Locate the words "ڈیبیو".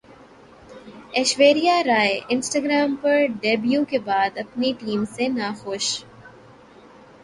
3.41-3.83